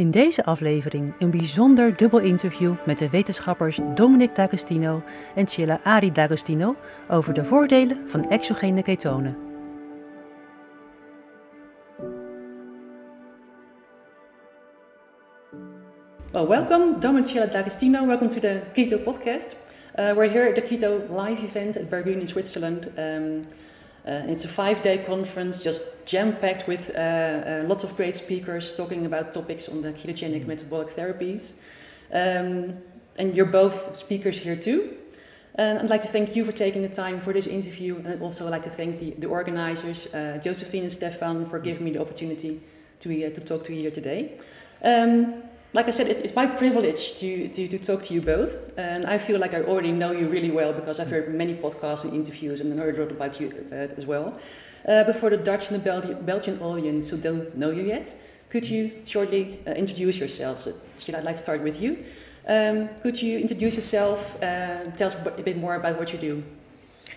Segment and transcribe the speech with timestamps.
[0.00, 5.02] In deze aflevering een bijzonder dubbel interview met de wetenschappers Dominic D'Agostino
[5.34, 6.76] en Chilla Ari D'Agostino
[7.08, 9.36] over de voordelen van exogene ketonen.
[16.32, 18.06] Well, welcome, Dom and Chilla D'Agostino.
[18.06, 19.56] Welcome to the Keto Podcast.
[19.98, 22.86] Uh, we're here at the Keto Live event at Bergün in Switzerland.
[22.98, 23.42] Um,
[24.06, 28.14] uh, it's a five day conference, just jam packed with uh, uh, lots of great
[28.14, 31.52] speakers talking about topics on the ketogenic metabolic therapies.
[32.12, 32.78] Um,
[33.18, 34.96] and you're both speakers here too.
[35.56, 37.96] And I'd like to thank you for taking the time for this interview.
[37.96, 41.84] And I'd also like to thank the, the organizers, uh, Josephine and Stefan, for giving
[41.84, 42.62] me the opportunity
[43.00, 44.38] to, uh, to talk to you here today.
[44.82, 45.42] Um,
[45.72, 48.76] like I said, it's my privilege to, to, to talk to you both.
[48.76, 52.02] And I feel like I already know you really well because I've heard many podcasts
[52.04, 54.36] and interviews and heard a lot about you uh, as well.
[54.88, 58.14] Uh, but for the Dutch and the Bel Belgian audience who don't know you yet,
[58.48, 60.66] could you shortly uh, introduce yourselves?
[60.66, 60.72] Uh,
[61.16, 62.04] I'd like to start with you.
[62.48, 66.42] Um, could you introduce yourself, uh, tell us a bit more about what you do?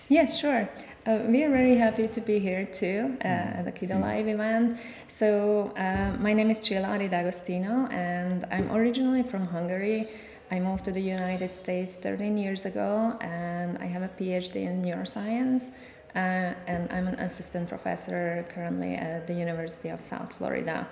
[0.08, 0.68] Yeah, sure.
[1.06, 3.58] Uh, we are very happy to be here too uh, mm.
[3.58, 4.00] at the Keto mm.
[4.00, 4.78] Live event.
[5.06, 10.08] So, uh, my name is Csilla Ari D'Agostino, and I'm originally from Hungary.
[10.50, 14.82] I moved to the United States 13 years ago, and I have a PhD in
[14.82, 15.68] neuroscience.
[16.16, 20.88] Uh, and I'm an assistant professor currently at the University of South Florida.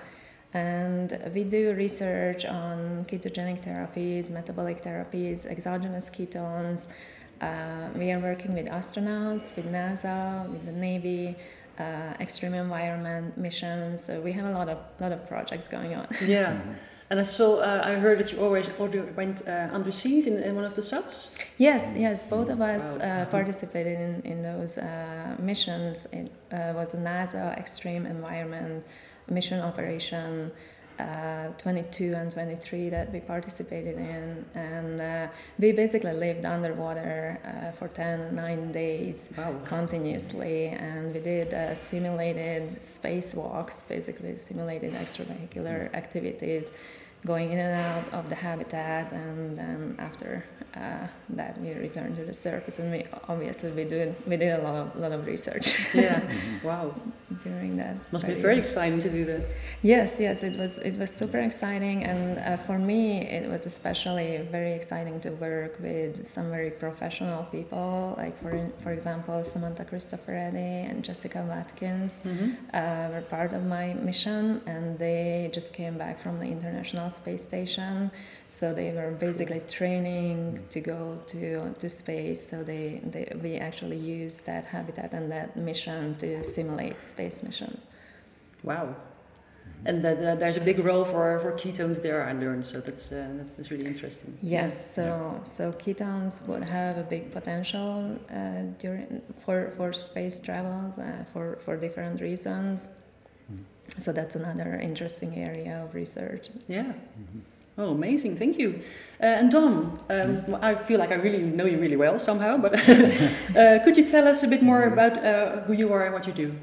[0.52, 6.88] And we do research on ketogenic therapies, metabolic therapies, exogenous ketones.
[7.43, 11.37] Uh, we are working with astronauts, with NASA, with the Navy,
[11.79, 14.05] uh, extreme environment missions.
[14.05, 16.07] So we have a lot of lot of projects going on.
[16.25, 16.53] Yeah.
[16.53, 16.73] Mm-hmm.
[17.11, 20.65] And I saw, uh, I heard that you always went uh, underseas in, in, one
[20.65, 21.29] of the subs.
[21.59, 23.05] Yes, yes, both of us wow.
[23.05, 26.07] uh, participated in, in those uh, missions.
[26.11, 28.83] It uh, was a NASA Extreme Environment
[29.29, 30.53] mission operation
[30.98, 34.45] uh, 22 and 23 that we participated in.
[34.55, 39.55] And uh, we basically lived underwater uh, for 10 9 days wow.
[39.64, 40.67] continuously.
[40.67, 46.70] And we did uh, simulated spacewalks basically simulated extravehicular activities
[47.24, 50.44] going in and out of the habitat and then after
[50.74, 54.62] uh, that we returned to the surface and we obviously we did we did a
[54.62, 56.66] lot of lot of research yeah mm-hmm.
[56.66, 56.94] wow
[57.42, 58.38] during that must period.
[58.38, 59.46] be very exciting to do that
[59.83, 64.39] yes yes it was it was super exciting and uh, for me it was especially
[64.50, 68.52] very exciting to work with some very professional people like for
[68.83, 72.52] for example Samantha Cristoforetti and Jessica Watkins mm-hmm.
[72.74, 77.45] uh, were part of my mission and they just came back from the international space
[77.45, 78.11] station
[78.52, 82.46] so they were basically training to go to, to space.
[82.46, 87.86] So they, they we actually used that habitat and that mission to simulate space missions.
[88.62, 88.95] Wow.
[89.86, 92.67] And that, uh, there's a big role for, for ketones there, I learned.
[92.67, 94.36] So that's uh, that's really interesting.
[94.42, 94.95] Yes.
[94.95, 95.42] So yeah.
[95.45, 101.56] so ketones would have a big potential uh, during for for space travels uh, for
[101.56, 102.90] for different reasons.
[103.98, 106.48] So that's another interesting area of research.
[106.69, 106.85] Yeah.
[106.85, 107.39] Mm-hmm.
[107.79, 108.36] Oh, amazing!
[108.36, 108.80] Thank you.
[109.19, 112.75] Uh, and Dom, um, I feel like I really know you really well somehow, but
[112.89, 116.27] uh, could you tell us a bit more about uh, who you are and what
[116.27, 116.55] you do?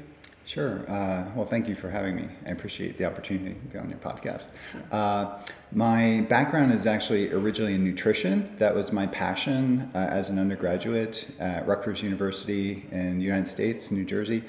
[0.44, 0.80] Sure.
[0.88, 2.28] Uh, well, thank you for having me.
[2.46, 4.48] I appreciate the opportunity to be on your podcast.
[4.90, 5.38] Uh,
[5.70, 8.52] my background is actually originally in nutrition.
[8.58, 13.92] That was my passion uh, as an undergraduate at Rutgers University in the United States,
[13.92, 14.42] New Jersey.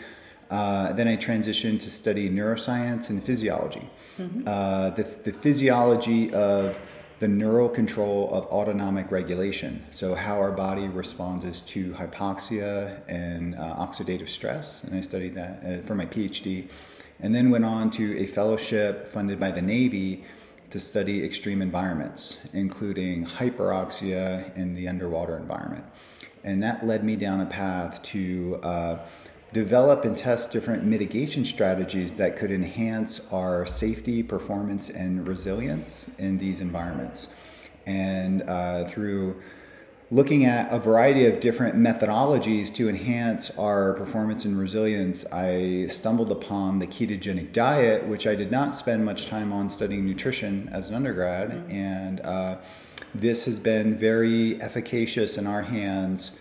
[0.51, 3.89] Uh, then I transitioned to study neuroscience and physiology.
[4.19, 4.43] Mm-hmm.
[4.45, 6.77] Uh, the, the physiology of
[7.19, 9.85] the neural control of autonomic regulation.
[9.91, 14.83] So, how our body responds to hypoxia and uh, oxidative stress.
[14.83, 16.67] And I studied that uh, for my PhD.
[17.19, 20.25] And then went on to a fellowship funded by the Navy
[20.71, 25.85] to study extreme environments, including hyperoxia in the underwater environment.
[26.43, 28.97] And that led me down a path to uh,
[29.53, 36.37] develop and test different mitigation strategies that could enhance our safety, performance, and resilience in
[36.37, 37.33] these environments.
[37.85, 39.41] And uh, through
[40.09, 46.31] looking at a variety of different methodologies to enhance our performance and resilience, I stumbled
[46.31, 50.89] upon the ketogenic diet, which I did not spend much time on studying nutrition as
[50.89, 51.51] an undergrad.
[51.51, 51.71] Mm-hmm.
[51.71, 52.57] And uh,
[53.15, 56.37] this has been very efficacious in our hands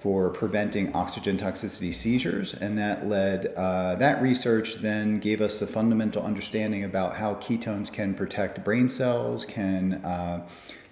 [0.00, 5.66] for preventing oxygen toxicity seizures, and that led uh, that research then gave us a
[5.66, 10.46] fundamental understanding about how ketones can protect brain cells, can uh,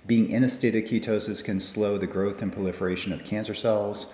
[0.06, 4.06] being in a state of ketosis can slow the growth and proliferation of cancer cells.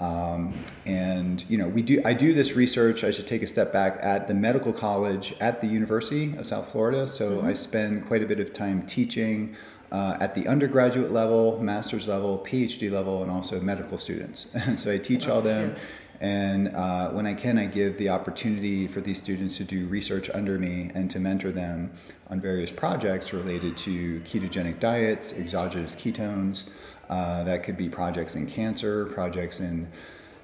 [0.00, 2.00] Um, and you know, we do.
[2.04, 3.02] I do this research.
[3.02, 6.70] I should take a step back at the medical college at the University of South
[6.70, 7.08] Florida.
[7.08, 7.46] So Mm-hmm.
[7.46, 9.56] I spend quite a bit of time teaching
[9.90, 14.46] uh, at the undergraduate level, master's level, PhD level, and also medical students.
[14.76, 15.76] so I teach all them.
[16.20, 20.28] And uh, when I can, I give the opportunity for these students to do research
[20.30, 21.92] under me and to mentor them
[22.28, 26.68] on various projects related to ketogenic diets, exogenous ketones.
[27.08, 29.90] Uh, that could be projects in cancer, projects in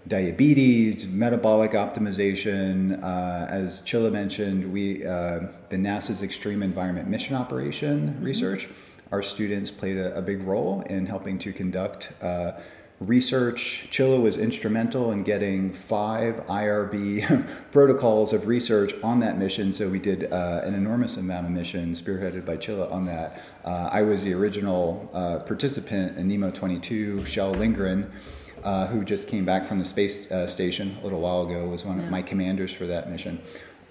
[0.06, 3.02] diabetes, metabolic optimization.
[3.02, 8.68] Uh, as Csilla mentioned, we uh, the NASA's Extreme Environment Mission Operation research.
[9.14, 12.54] Our students played a, a big role in helping to conduct uh,
[12.98, 13.86] research.
[13.92, 19.72] Csilla was instrumental in getting five IRB protocols of research on that mission.
[19.72, 23.40] So we did uh, an enormous amount of missions spearheaded by Csilla on that.
[23.64, 27.18] Uh, I was the original uh, participant in NEEMO 22.
[27.18, 28.10] Kjell Lindgren,
[28.64, 31.84] uh, who just came back from the space uh, station a little while ago, was
[31.84, 33.40] one of my commanders for that mission.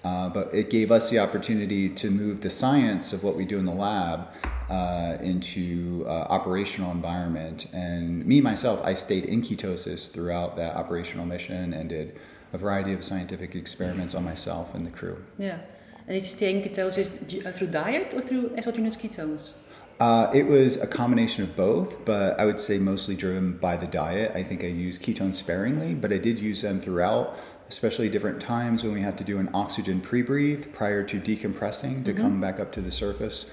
[0.04, 3.58] Uh, but it gave us the opportunity to move the science of what we do
[3.58, 4.28] in the lab
[4.68, 7.66] uh, into uh, operational environment.
[7.72, 12.18] And me myself, I stayed in ketosis throughout that operational mission and did
[12.52, 15.16] a variety of scientific experiments on myself and the crew.
[15.38, 15.58] Yeah.
[16.06, 19.52] And did you stay in ketosis uh, through diet or through exogenous ketones?
[20.00, 23.86] Uh, it was a combination of both, but I would say mostly driven by the
[23.86, 24.32] diet.
[24.34, 27.38] I think I used ketones sparingly, but I did use them throughout,
[27.68, 32.04] especially different times when we have to do an oxygen pre breathe prior to decompressing
[32.04, 33.50] to come back up to the surface.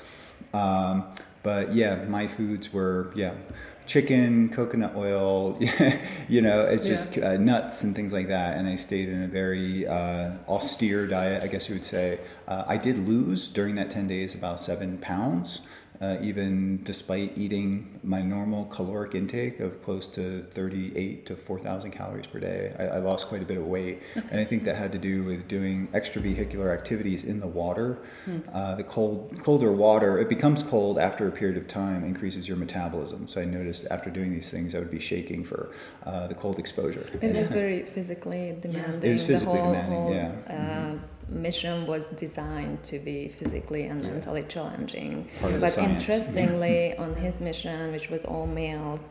[0.54, 1.06] Um,
[1.44, 3.34] but yeah, my foods were, yeah,
[3.86, 5.60] chicken, coconut oil,
[6.30, 8.58] you know, it's just uh, nuts and things like that.
[8.58, 12.20] And I stayed in a very uh, austere diet, I guess you would say.
[12.48, 15.62] Uh, I did lose during that 10 days about seven pounds
[16.02, 22.26] uh, even despite eating my normal caloric intake of close to 38 to 4,000 calories
[22.26, 22.74] per day.
[22.80, 25.24] I, I lost quite a bit of weight, and I think that had to do
[25.24, 28.00] with doing extravehicular activities in the water.
[28.52, 32.58] Uh, the cold, colder water, it becomes cold after a period of time, increases your
[32.58, 33.28] metabolism.
[33.28, 35.72] So I noticed after doing these things, I would be shaking for
[36.06, 37.06] uh, the cold exposure.
[37.22, 39.08] It was very physically demanding.
[39.08, 40.32] It was physically the whole, demanding, whole, yeah.
[40.50, 40.98] Mm-hmm.
[41.32, 44.12] Mission was designed to be physically and Yeah.
[44.12, 45.28] mentally challenging.
[45.40, 49.08] Part but interestingly, on his mission, which was all males,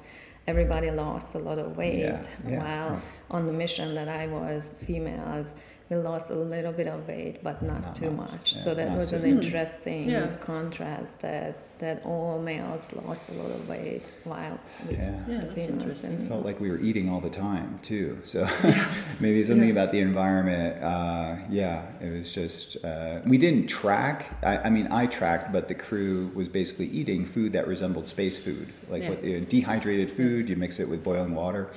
[0.47, 2.01] everybody lost a lot of weight.
[2.01, 2.59] Yeah, yeah.
[2.63, 5.55] While on the mission that I was, females,
[5.91, 8.53] we lost a little bit of weight, but not, Not too much, much.
[8.55, 10.29] yeah, so that not was an so- interesting Yeah.
[10.41, 15.15] contrast that that all males lost a lot of weight while with Yeah.
[15.27, 16.11] Yeah, the that's females interesting.
[16.13, 18.19] and- felt like we were eating all the time too.
[18.23, 18.47] So
[19.21, 19.73] maybe something Yeah.
[19.73, 20.81] about the environment.
[20.83, 24.27] Uh, yeah, it was just uh, we didn't track.
[24.45, 28.39] I, I mean, I tracked, but the crew was basically eating food that resembled space
[28.39, 29.11] food, like Yeah.
[29.11, 30.51] what you know, dehydrated food.
[30.51, 31.69] You mix it with boiling water.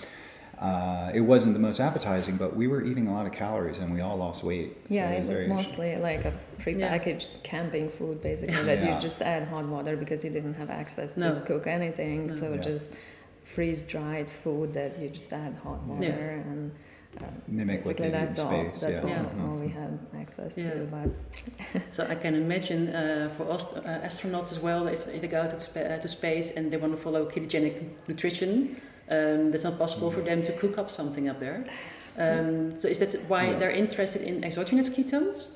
[0.63, 3.93] Uh, it wasn't the most appetizing, but we were eating a lot of calories, and
[3.93, 4.69] we all lost weight.
[4.87, 6.33] So Yeah, it was very mostly like a
[6.63, 8.95] prepackaged camping food, basically, that Yeah.
[8.95, 11.41] you just add hot water because you didn't have access to No.
[11.49, 12.27] cook anything.
[12.27, 12.33] No.
[12.33, 12.61] So Yeah.
[12.71, 12.89] just
[13.43, 16.49] freeze dried food that you just add hot water Yeah.
[16.51, 16.71] and
[17.21, 18.51] uh, Mimic what basically they did in all.
[18.51, 19.25] space, That's yeah.
[19.41, 20.69] all, all we had access Yeah.
[20.71, 20.77] to.
[20.95, 21.09] But
[21.89, 25.43] So I can imagine uh, for us uh, astronauts as well, if, if they go
[25.47, 27.75] to, spa- uh, to space and they want to follow ketogenic
[28.07, 28.77] nutrition,
[29.09, 31.65] um, it's not possible for them to cook up something up there.
[32.17, 33.59] Um, so is that why Yeah.
[33.59, 35.47] they're interested in exogenous ketones?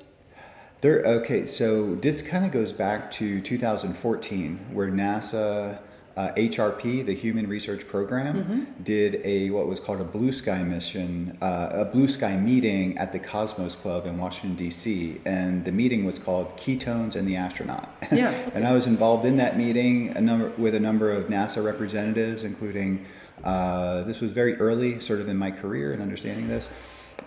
[0.80, 5.78] There, okay, so this kind of goes back to 2014, where NASA
[6.16, 11.38] uh, HRP, the Human Research Program, did a what was called a Blue Sky mission,
[11.40, 15.20] uh, a Blue Sky meeting at the Cosmos Club in Washington D.C.
[15.26, 17.88] And the meeting was called Ketones and the Astronaut.
[18.10, 18.30] Yeah.
[18.54, 22.42] and I was involved in that meeting a number with a number of NASA representatives,
[22.42, 23.06] including
[23.44, 26.68] uh, this was very early, sort of in my career and understanding this.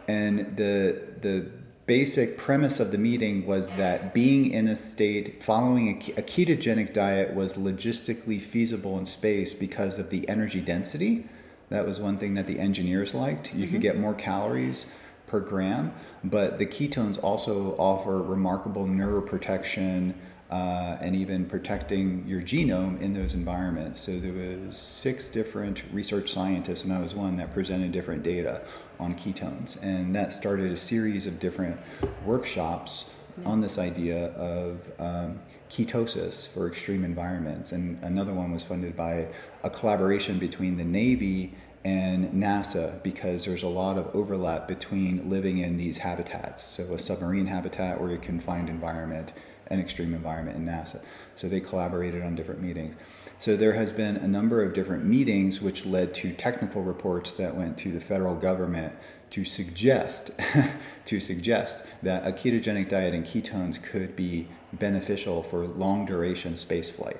[0.07, 1.51] And the the
[1.85, 6.93] basic premise of the meeting was that being in a state following a, a ketogenic
[6.93, 11.27] diet was logistically feasible in space because of the energy density.
[11.69, 13.53] That was one thing that the engineers liked.
[13.53, 14.85] You could get more calories
[15.27, 20.13] per gram, but the ketones also offer remarkable neuroprotection
[20.51, 23.99] uh, and even protecting your genome in those environments.
[23.99, 28.61] So there was six different research scientists, and I was one that presented different data
[28.99, 31.79] on ketones, and that started a series of different
[32.25, 33.05] workshops
[33.45, 35.39] on this idea of um,
[35.69, 37.71] ketosis for extreme environments.
[37.71, 39.27] And another one was funded by
[39.63, 45.59] a collaboration between the Navy and NASA because there's a lot of overlap between living
[45.59, 46.61] in these habitats.
[46.61, 49.31] So, a submarine habitat or a confined environment,
[49.71, 51.01] an extreme environment in NASA.
[51.35, 52.95] So they collaborated on different meetings.
[53.37, 57.55] So there has been a number of different meetings which led to technical reports that
[57.55, 58.93] went to the federal government
[59.31, 60.31] to suggest
[61.05, 66.89] to suggest that a ketogenic diet and ketones could be beneficial for long duration space
[66.89, 67.17] flight.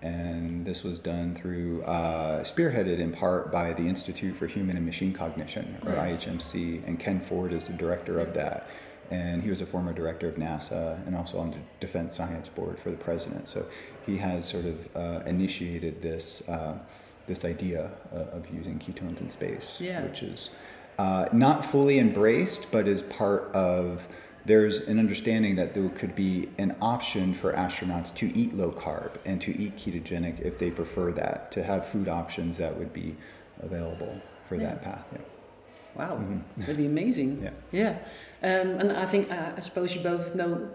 [0.00, 4.86] And this was done through, uh, spearheaded in part by the Institute for Human and
[4.86, 8.68] Machine Cognition, or IHMC, and Ken Ford is the director of that.
[9.10, 12.78] And he was a former director of NASA and also on the Defense Science Board
[12.78, 13.48] for the president.
[13.48, 13.66] So
[14.04, 16.78] he has sort of uh, initiated this, uh,
[17.26, 20.02] this idea of using ketones in space, yeah.
[20.02, 20.50] which is
[20.98, 24.06] uh, not fully embraced, but is part of
[24.44, 29.10] there's an understanding that there could be an option for astronauts to eat low carb
[29.26, 33.14] and to eat ketogenic if they prefer that, to have food options that would be
[33.60, 34.68] available for Yeah.
[34.70, 35.04] that path.
[35.12, 35.18] Yeah.
[35.98, 36.40] Wow, Mhm.
[36.58, 37.40] that'd be amazing.
[37.42, 37.50] Yeah.
[37.72, 37.94] Yeah,
[38.42, 40.68] um, and I think uh, I suppose you both know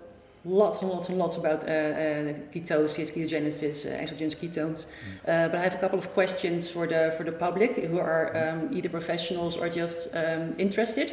[0.46, 4.86] lots and lots and lots about uh, uh, ketosis, ketogenesis, uh, exogenous ketones.
[5.26, 8.26] Uh, but I have a couple of questions for the for the public who are
[8.36, 11.10] um, either professionals or just um, interested.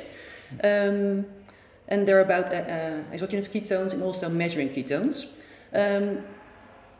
[0.64, 1.26] Um,
[1.88, 5.26] and they're about uh, uh, exogenous ketones and also measuring ketones.
[5.72, 6.24] Um,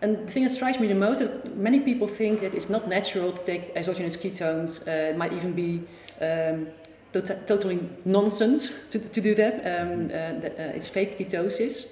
[0.03, 2.89] and the thing that strikes me the most, that many people think that it's not
[2.89, 4.87] natural to take exogenous ketones.
[4.87, 5.83] Uh, it might even be
[7.13, 9.55] tota- totally nonsense to, to do that.
[9.55, 10.09] Um, uh,
[10.41, 11.87] that uh, it's fake ketosis.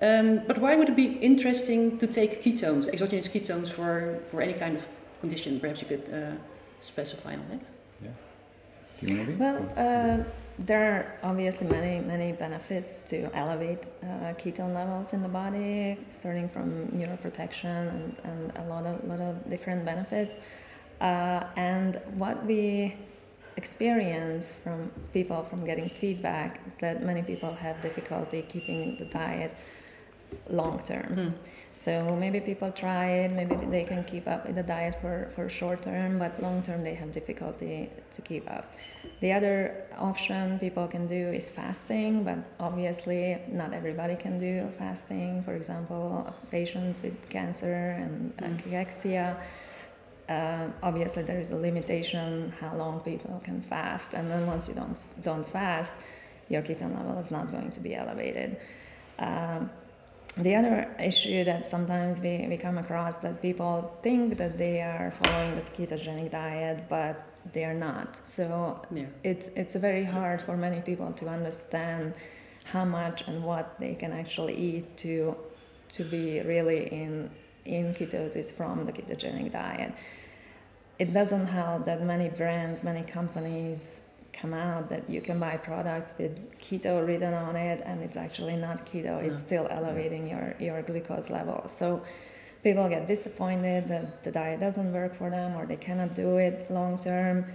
[0.00, 4.52] Um, but why would it be interesting to take ketones, exogenous ketones, for, for any
[4.52, 4.86] kind of
[5.20, 5.58] condition?
[5.58, 6.36] Perhaps you could uh,
[6.80, 7.68] specify on that.
[9.00, 9.40] Do you want to be?
[9.40, 10.24] Well, uh,
[10.58, 16.48] there are obviously many, many benefits to elevate uh, ketone levels in the body, starting
[16.48, 20.36] from neuroprotection and, and a lot of, lot of different benefits.
[21.00, 22.96] Uh, and what we
[23.62, 24.78] experience from
[25.12, 29.52] people from getting feedback that many people have difficulty keeping the diet
[30.50, 31.10] long term.
[31.18, 31.30] Hmm.
[31.74, 35.48] So maybe people try it, maybe they can keep up with the diet for, for
[35.48, 38.66] short term, but long term they have difficulty to keep up.
[39.20, 45.42] The other option people can do is fasting, but obviously not everybody can do fasting.
[45.44, 49.36] For example, patients with cancer and Mm.
[50.28, 54.74] Uh, obviously, there is a limitation how long people can fast, and then once you
[54.74, 55.94] don't don't fast,
[56.48, 58.56] your ketone level is not going to be elevated.
[59.18, 59.70] Um,
[60.36, 65.10] the other issue that sometimes we, we come across that people think that they are
[65.10, 68.26] following the ketogenic diet, but they are not.
[68.26, 69.06] So Yeah.
[69.24, 72.14] it's it's very hard for many people to understand
[72.64, 75.36] how much and what they can actually eat to
[75.96, 77.30] to be really in
[77.68, 79.92] in ketosis from the ketogenic diet.
[80.98, 84.00] It doesn't help that many brands, many companies
[84.32, 88.56] come out that you can buy products with keto written on it and it's actually
[88.56, 89.46] not keto it's No.
[89.48, 92.02] still elevating your, your glucose level so
[92.62, 96.70] people get disappointed that the diet doesn't work for them or they cannot do it
[96.70, 97.46] long term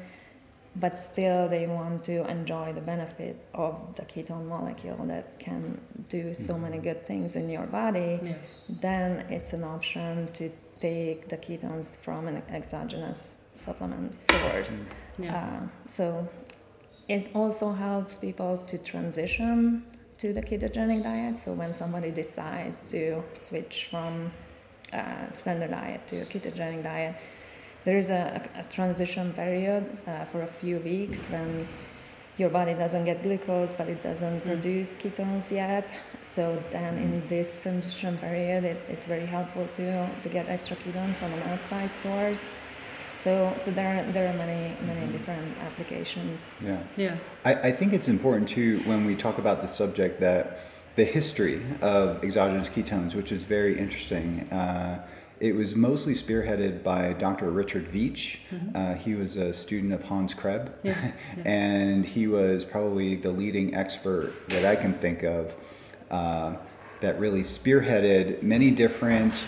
[0.76, 6.34] but still they want to enjoy the benefit of the ketone molecule that can do
[6.34, 8.34] so many good things in your body Yeah.
[8.82, 10.50] then it's an option to
[10.80, 14.82] take the ketones from an exogenous supplement source
[15.18, 15.36] Yeah.
[15.38, 16.28] uh, so
[17.08, 19.84] it also helps people to transition
[20.18, 21.38] to the ketogenic diet.
[21.38, 24.32] So when somebody decides to switch from
[24.94, 27.16] uh, standard diet to a ketogenic diet,
[27.86, 31.68] there is a, a transition period uh, for a few weeks when
[32.38, 34.44] your body doesn't get glucose, but it doesn't Mm.
[34.44, 35.94] produce ketones yet.
[36.22, 41.14] So then in this transition period, it, it's very helpful to, to get extra ketone
[41.16, 42.42] from an outside source.
[43.16, 46.48] So, so there are, there are many many different applications.
[46.60, 46.82] Yeah.
[46.98, 47.16] Yeah.
[47.46, 50.60] I, I think it's important too when we talk about the subject that
[50.96, 54.52] the history of exogenous ketones, which is very interesting.
[54.52, 55.06] Uh,
[55.40, 57.50] it was mostly spearheaded by Dr.
[57.50, 58.38] Richard Veech.
[58.74, 60.88] Uh, he was a student of Hans Krebs, Mm-hmm.
[60.88, 61.44] Yeah, yeah.
[61.46, 65.56] and he was probably the leading expert that I can think of
[66.12, 66.56] uh,
[67.02, 69.46] that really spearheaded many different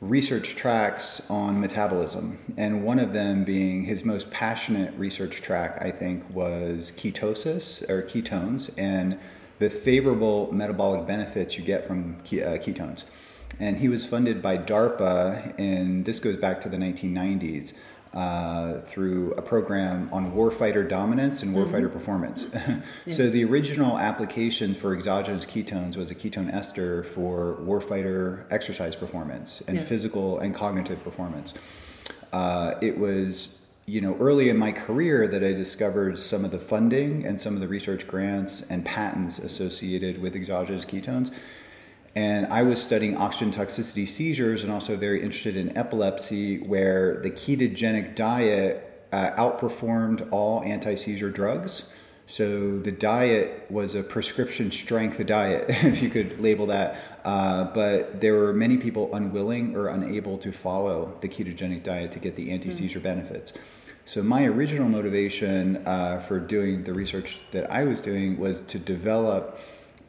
[0.00, 5.90] research tracks on metabolism, and one of them being his most passionate research track, I
[5.90, 9.18] think, was ketosis or ketones and
[9.58, 13.04] the favorable metabolic benefits you get from uh, ketones.
[13.60, 17.74] And he was funded by DARPA, and this goes back to the 1990s.
[18.12, 22.46] Uh, through a program on warfighter dominance and warfighter performance.
[23.10, 29.62] So the original application for exogenous ketones was a ketone ester for warfighter exercise performance
[29.66, 29.84] and Yeah.
[29.84, 31.54] physical and cognitive performance.
[32.32, 36.60] Uh, it was you know early in my career that I discovered some of the
[36.60, 41.32] funding and some of the research grants and patents associated with exogenous ketones.
[42.16, 47.30] And I was studying oxygen toxicity seizures and also very interested in epilepsy, where the
[47.30, 51.88] ketogenic diet uh, outperformed all anti seizure drugs.
[52.26, 56.96] So the diet was a prescription strength diet, if you could label that.
[57.24, 62.18] Uh, but there were many people unwilling or unable to follow the ketogenic diet to
[62.18, 63.04] get the anti seizure mm.
[63.04, 63.52] benefits.
[64.06, 68.78] So my original motivation uh, for doing the research that I was doing was to
[68.78, 69.58] develop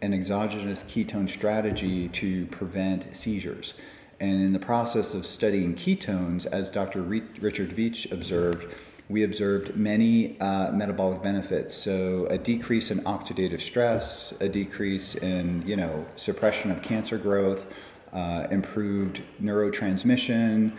[0.01, 3.73] an exogenous ketone strategy to prevent seizures.
[4.19, 7.01] And in the process of studying ketones, as Dr.
[7.01, 8.73] Richard Veech observed,
[9.09, 11.75] we observed many uh, metabolic benefits.
[11.75, 17.65] So a decrease in oxidative stress, a decrease in you know suppression of cancer growth,
[18.13, 20.71] uh, improved neurotransmission,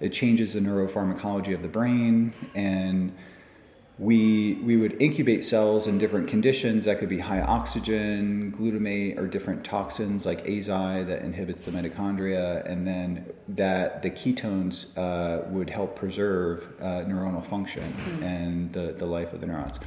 [0.00, 3.14] it changes the neuropharmacology of the brain and
[3.98, 9.28] we we would incubate cells in different conditions that could be high oxygen glutamate or
[9.28, 15.70] different toxins like azi that inhibits the mitochondria and then that the ketones uh, would
[15.70, 18.22] help preserve uh, neuronal function mm-hmm.
[18.24, 19.78] and the, the life of the neurons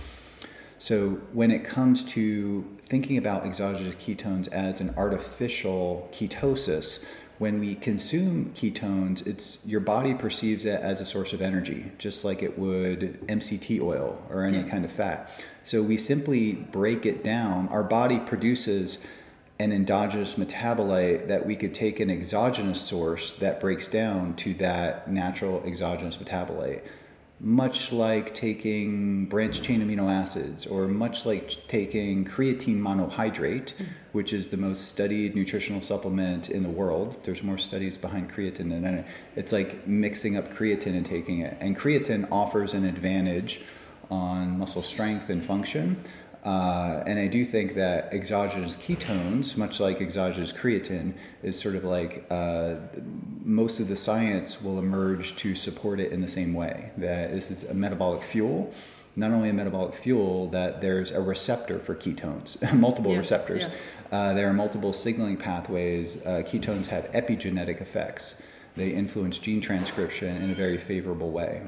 [0.78, 7.04] so when it comes to thinking about exogenous ketones as an artificial ketosis
[7.38, 12.26] when we consume ketones, it's your body perceives it as a source of energy, just
[12.26, 14.70] like it would MCT oil or any yeah.
[14.70, 15.30] kind of fat.
[15.64, 17.68] So we simply break it down.
[17.70, 19.06] Our body produces
[19.60, 25.10] an endogenous metabolite that we could take an exogenous source that breaks down to that
[25.12, 26.82] natural exogenous metabolite
[27.40, 33.84] much like taking branched chain amino acids or much like taking creatine monohydrate, mm-hmm.
[34.12, 37.18] which is the most studied nutritional supplement in the world.
[37.24, 39.04] There's more studies behind creatine than any.
[39.36, 41.58] It's like mixing up creatine and taking it.
[41.60, 43.62] And creatine offers an advantage
[44.10, 46.02] on muscle strength and function.
[46.48, 51.14] Uh, and I do think that exogenous ketones, much like exogenous creatine,
[51.44, 52.76] is sort of like uh,
[53.44, 56.92] most of the science will emerge to support it in the same way.
[56.96, 58.74] That this is a metabolic fuel,
[59.18, 63.64] not only a metabolic fuel, that there's a receptor for ketones, multiple yeah, receptors.
[63.64, 64.18] Yeah.
[64.18, 66.16] Uh, there are multiple signaling pathways.
[66.26, 68.42] Uh, ketones have epigenetic effects.
[68.78, 71.64] They influence gene transcription in a very favorable way.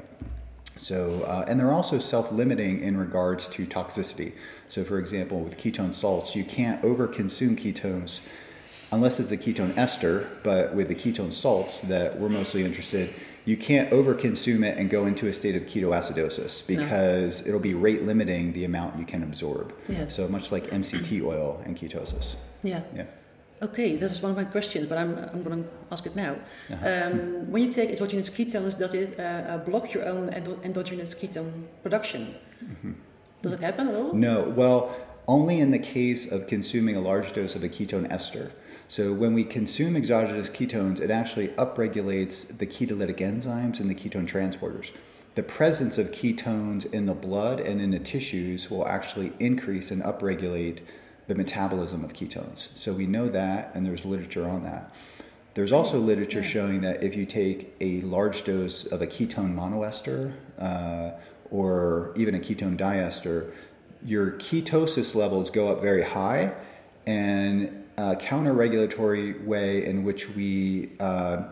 [0.80, 4.32] So, uh, and they're also self-limiting in regards to toxicity.
[4.68, 8.20] So, for example, with ketone salts, you can't overconsume ketones
[8.90, 10.28] unless it's a ketone ester.
[10.42, 13.10] But with the ketone salts that we're mostly interested,
[13.44, 17.48] you can't overconsume it and go into a state of ketoacidosis because no.
[17.48, 19.74] it'll be rate limiting the amount you can absorb.
[19.86, 20.16] Yes.
[20.16, 22.36] So much like MCT oil and ketosis.
[22.62, 22.82] Yeah.
[22.94, 23.04] Yeah.
[23.62, 26.36] Okay, that was one of my questions, but I'm, I'm going to ask it now.
[26.70, 26.88] Uh-huh.
[26.88, 31.14] Um, when you take exogenous ketones, does it uh, uh, block your own endo- endogenous
[31.14, 32.34] ketone production?
[32.64, 32.92] Mm-hmm.
[33.42, 34.14] Does it happen at all?
[34.14, 34.44] No.
[34.48, 34.96] Well,
[35.28, 38.52] only in the case of consuming a large dose of a ketone ester.
[38.88, 44.26] So when we consume exogenous ketones, it actually upregulates the ketolytic enzymes and the ketone
[44.26, 44.90] transporters.
[45.36, 50.02] The presence of ketones in the blood and in the tissues will actually increase and
[50.02, 50.80] upregulate
[51.30, 52.68] the metabolism of ketones.
[52.74, 54.92] So we know that, and there's literature on that.
[55.54, 60.32] There's also literature showing that if you take a large dose of a ketone monoester
[60.58, 61.12] uh,
[61.52, 63.52] or even a ketone diester,
[64.04, 66.52] your ketosis levels go up very high,
[67.06, 71.44] and a counter-regulatory way in which we uh,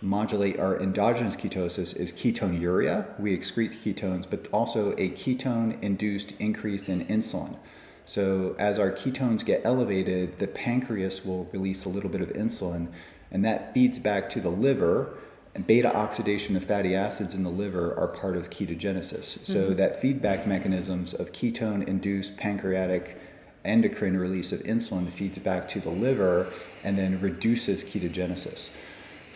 [0.00, 3.06] modulate our endogenous ketosis is ketonuria.
[3.18, 7.58] We excrete ketones, but also a ketone-induced increase in insulin.
[8.06, 12.88] So as our ketones get elevated, the pancreas will release a little bit of insulin,
[13.30, 15.18] and that feeds back to the liver.
[15.54, 19.44] And beta oxidation of fatty acids in the liver are part of ketogenesis.
[19.44, 19.74] So mm-hmm.
[19.76, 23.18] that feedback mechanisms of ketone-induced pancreatic
[23.64, 26.52] endocrine release of insulin feeds back to the liver
[26.84, 28.70] and then reduces ketogenesis.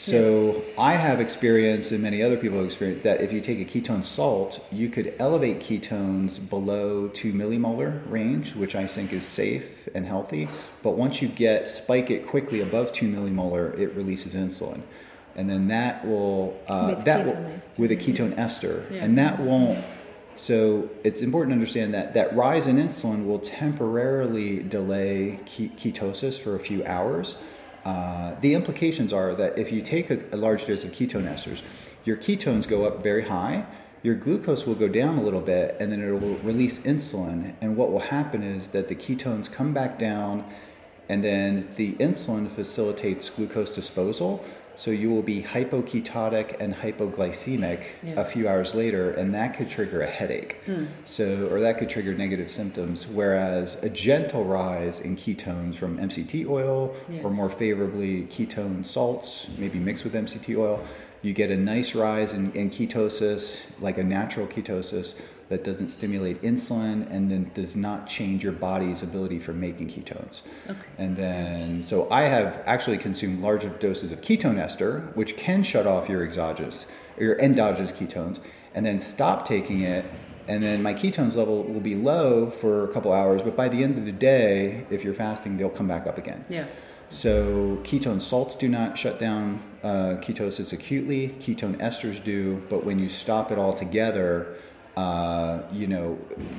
[0.01, 0.83] So yeah.
[0.83, 4.03] I have experience, and many other people have experienced, that if you take a ketone
[4.03, 10.07] salt, you could elevate ketones below two millimolar range, which I think is safe and
[10.07, 10.49] healthy.
[10.83, 14.81] But once you get spike it quickly above two millimolar, it releases insulin,
[15.37, 19.05] and then that will uh, with that will, with a ketone ester, yeah.
[19.05, 19.85] and that won't.
[20.35, 26.57] So it's important to understand that that rise in insulin will temporarily delay ketosis for
[26.57, 27.37] a few hours
[27.85, 31.63] uh, the implications are that if you take a, a, large dose of ketone esters,
[32.05, 33.65] your ketones go up very high,
[34.03, 37.55] your glucose will go down a little bit, and then it will release insulin.
[37.61, 40.45] And what will happen is that the ketones come back down,
[41.09, 44.45] And then the insulin facilitates glucose disposal.
[44.81, 48.15] So you will be hypoketotic and hypoglycemic Yeah.
[48.19, 50.57] a few hours later, and that could trigger a headache.
[50.65, 50.85] Hmm.
[51.05, 53.07] So, or that could trigger negative symptoms.
[53.07, 59.79] Whereas a gentle rise in ketones from MCT oil, or more favorably ketone salts, maybe
[59.79, 60.83] mixed with MCT oil,
[61.21, 65.13] you get a nice rise in, in ketosis, like a natural ketosis
[65.51, 70.43] that doesn't stimulate insulin and then does not change your body's ability for making ketones.
[70.69, 70.87] Okay.
[70.97, 75.89] And then, so I have actually consumed larger doses of ketone ester, which can shut
[75.89, 76.87] off your exogenous,
[77.19, 78.39] or your endogenous ketones,
[78.75, 80.07] and then stop taking it.
[80.47, 83.83] And then my ketones level will be low for a couple hours, but by the
[83.83, 86.45] end of the day, if you're fasting, they'll come back up again.
[86.49, 86.67] Yeah.
[87.11, 91.31] So ketone salts do not shut down uh, ketosis acutely.
[91.41, 94.57] Ketone esters do, but when you stop it all together,
[94.97, 96.19] uh, you know,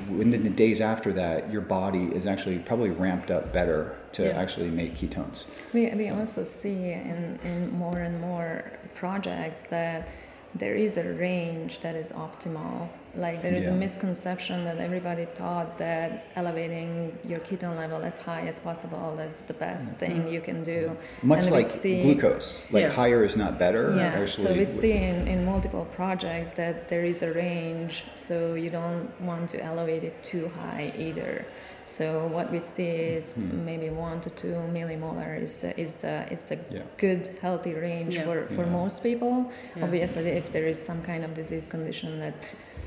[0.09, 4.41] within the days after that, your body is actually probably ramped up better to Yeah.
[4.41, 5.45] actually make ketones.
[5.73, 10.07] We, we also see in, in more and more projects that
[10.55, 12.89] there is a range that is optimal.
[13.13, 13.71] Like there is Yeah.
[13.71, 19.41] a misconception that everybody thought that elevating your ketone level as high as possible that's
[19.41, 20.95] the best thing you can do.
[21.21, 22.89] Much And like see- glucose, like Yeah.
[22.91, 23.93] higher is not better.
[23.97, 28.53] Yeah, Actually, so we see in, in multiple projects that there is a range, so
[28.53, 31.45] you don't want to elevate it too high either.
[31.83, 33.65] So what we see is Hmm.
[33.65, 36.81] maybe one to two millimolar is the is the is the Yeah.
[36.97, 38.23] good healthy range Yeah.
[38.23, 38.69] for, for Yeah.
[38.81, 39.51] most people.
[39.75, 39.83] Yeah.
[39.85, 42.35] Obviously, if there is some kind of disease condition that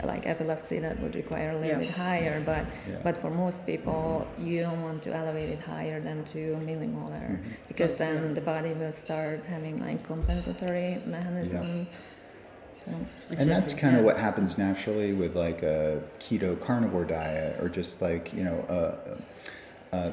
[0.02, 1.78] like epilepsy that would require a little Yeah.
[1.78, 2.96] bit higher, but Yeah.
[3.02, 7.38] but for most people you don't want to elevate it higher than two millimolar Mhm.
[7.68, 8.06] because Yeah.
[8.06, 11.86] then the body will start having like compensatory mechanism.
[12.72, 14.06] So And that's Exactly, kind of yeah.
[14.06, 19.96] what happens naturally with like a keto carnivore diet or just like, you know, a,
[19.96, 20.12] a,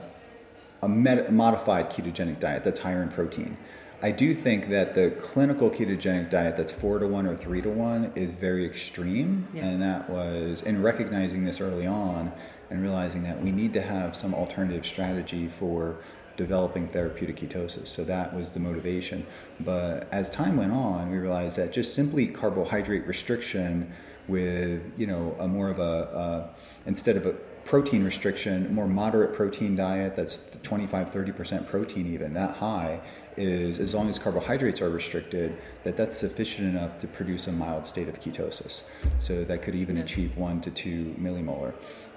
[0.84, 3.58] a med- modified ketogenic diet that's higher in protein.
[4.04, 7.70] I do think that the clinical ketogenic diet that's four to one or three to
[7.70, 9.48] one is very extreme.
[9.54, 9.66] Yeah.
[9.66, 12.32] And that was, in recognizing this early on
[12.72, 15.98] and realizing that we need to have some alternative strategy for
[16.36, 17.88] developing therapeutic ketosis.
[17.88, 19.26] So that was the motivation.
[19.60, 23.94] But as time went on, we realized that just simply carbohydrate restriction
[24.28, 26.48] with, you know, a more of a, uh,
[26.88, 27.34] instead of a
[27.66, 33.00] protein restriction, more moderate protein diet that's 25, 30% protein even, that high,
[33.42, 37.86] is as long as carbohydrates are restricted, that that's sufficient enough to produce a mild
[37.86, 38.82] state of ketosis.
[39.20, 40.04] So that could even Yeah.
[40.04, 41.74] achieve one to two millimolar.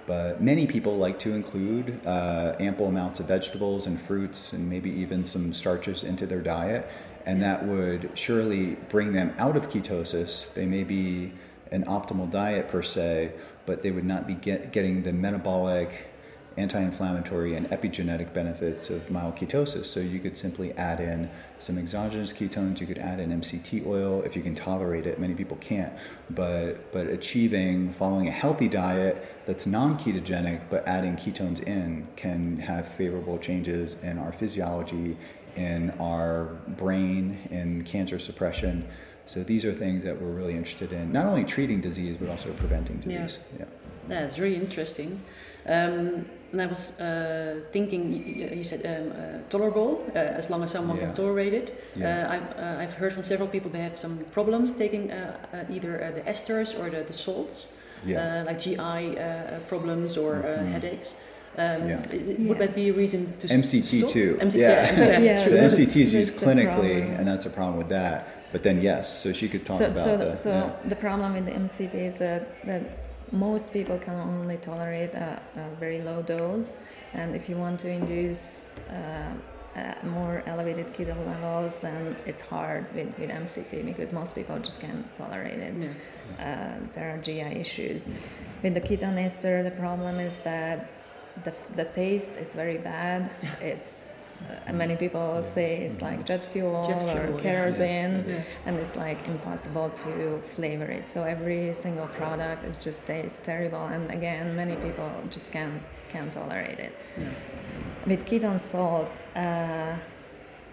[0.07, 4.91] But many people like to include uh, ample amounts of vegetables and fruits and maybe
[4.91, 6.87] even some starches into their diet.
[7.25, 10.53] And that would surely bring them out of ketosis.
[10.53, 11.33] They may be
[11.71, 13.31] an optimal diet per se,
[13.65, 16.05] but they would not be get, getting the metabolic,
[16.57, 19.85] anti inflammatory, and epigenetic benefits of mild ketosis.
[19.85, 24.21] So you could simply add in some exogenous ketones, you could add in MCT oil
[24.23, 25.19] if you can tolerate it.
[25.19, 25.93] Many people can't.
[26.29, 32.57] But, but achieving, following a healthy diet that's non ketogenic, but adding ketones in can
[32.59, 35.17] have favorable changes in our physiology,
[35.55, 38.87] in our brain, in cancer suppression.
[39.25, 42.53] So these are things that we're really interested in, not only treating disease, but also
[42.53, 43.39] preventing disease.
[43.57, 43.65] Yeah.
[44.07, 45.21] Yeah, it's really interesting.
[45.65, 50.63] Um, and I was uh, thinking, you, you said um, uh, tolerable, uh, as long
[50.63, 51.07] as someone Yeah.
[51.07, 51.67] can tolerate it.
[51.95, 52.07] Yeah.
[52.27, 55.73] Uh, I've, uh, I've heard from several people they had some problems taking uh, uh,
[55.73, 57.65] either uh, the esters or the, the salts,
[58.05, 58.41] Yeah.
[58.41, 58.77] uh, like GI
[59.19, 60.71] uh, problems or uh, Mhm.
[60.71, 61.15] headaches.
[61.57, 61.99] Um, Yeah.
[62.11, 64.11] i- i- Would that be a reason to s- MCT stop?
[64.11, 64.37] too.
[64.41, 64.69] MCT, Yeah.
[64.71, 65.35] yeah, MCT, Yeah.
[65.43, 65.51] true.
[65.51, 67.19] the That's- MCT is used clinically, problem.
[67.19, 68.27] and that's a problem with that.
[68.51, 70.35] But then, yes, so she could talk so, about so, the.
[70.35, 70.89] so yeah.
[70.89, 72.81] the problem with the MCT is that, that
[73.31, 76.73] most people can only tolerate a, a very low dose,
[77.13, 79.33] and if you want to induce uh,
[80.03, 85.03] more elevated ketone levels, then it's hard with, with MCT because most people just can't
[85.15, 85.73] tolerate it.
[85.77, 85.89] Yeah.
[86.39, 88.07] Uh, there are GI issues.
[88.63, 90.89] With the ketone ester, the problem is that
[91.43, 93.29] the, the taste is very bad.
[93.61, 94.15] It's
[94.73, 98.47] many people say it's like jet fuel, Jet or fuel, yes, kerosene Yes.
[98.65, 101.07] and it's like impossible to flavor it.
[101.07, 106.31] So every single product is just tastes terrible, and again, many people just can't can't
[106.31, 106.93] tolerate it.
[107.17, 107.29] Yeah.
[108.05, 109.95] With ketone salt, uh,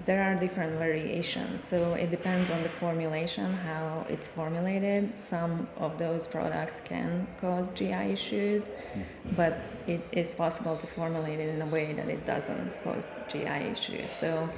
[0.05, 1.63] there are different variations.
[1.63, 5.17] So it depends on the formulation, how it's formulated.
[5.17, 8.69] Some of those products can cause GI issues,
[9.37, 13.47] but it is possible to formulate it in a way that it doesn't cause GI
[13.73, 14.11] issues.
[14.11, 14.49] So,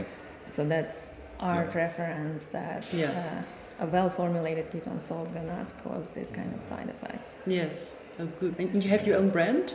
[0.46, 1.70] so that's our Yeah.
[1.70, 3.10] preference that Yeah.
[3.80, 7.36] uh, a well-formulated ketone salt will not cause this kind of side effects.
[7.46, 7.94] Yes.
[8.20, 8.54] Oh, good.
[8.58, 9.74] And you have your own brand?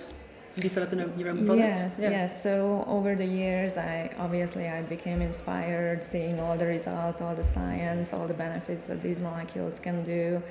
[0.55, 1.77] Developing your own products?
[1.77, 2.09] Yes, yeah.
[2.09, 2.43] yes.
[2.43, 7.43] So over the years, I obviously I became inspired, seeing all the results, all the
[7.43, 10.41] science, all the benefits that these molecules can do.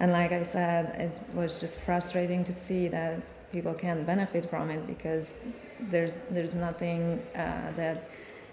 [0.00, 3.20] And like I said, it was just frustrating to see that
[3.52, 5.34] people can't benefit from it because
[5.80, 8.08] there's there's nothing uh, that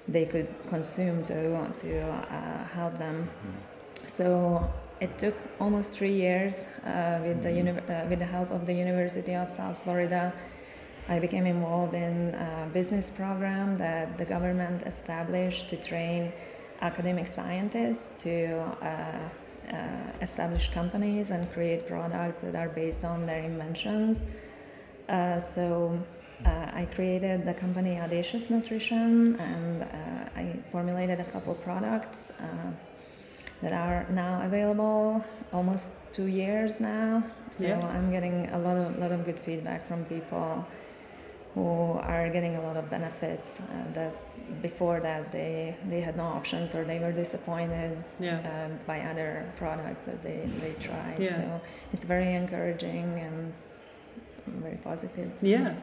[0.08, 3.28] they could consume to to uh, help them.
[3.28, 3.75] Mm-hmm.
[4.08, 8.66] So it took almost three years uh, with the uni- uh, with the help of
[8.66, 10.34] the University of South Florida.
[11.08, 16.34] I became involved in a business program that the government established to train
[16.82, 19.30] academic scientists to uh,
[19.72, 19.78] uh,
[20.22, 24.22] establish companies and create products that are based on their inventions.
[25.08, 26.00] Uh, so
[26.46, 29.84] uh, I created the company Audacious Nutrition and
[30.36, 32.32] I formulated a couple products
[33.62, 37.24] that are now available almost two years now.
[37.52, 37.88] So yeah.
[37.88, 40.66] I'm getting a lot of lot of good feedback from people
[41.56, 44.14] who are getting a lot of benefits uh, that
[44.62, 48.40] before that they they had no options or they were disappointed yeah.
[48.52, 51.18] uh, by other products that they, they tried.
[51.18, 51.36] Yeah.
[51.36, 51.62] So
[51.94, 53.54] it's very encouraging and
[54.18, 55.32] it's very positive.
[55.42, 55.76] Yeah.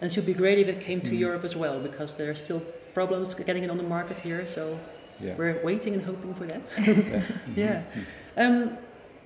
[0.00, 1.18] And it should be great if it came to mm.
[1.18, 2.60] Europe as well because there are still
[2.92, 4.46] problems getting it on the market here.
[4.46, 4.78] So
[5.20, 5.34] yeah.
[5.36, 6.72] we're waiting and hoping for that.
[7.56, 7.82] yeah.
[8.36, 8.76] Um,